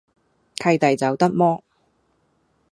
[0.55, 1.63] 契弟走得摩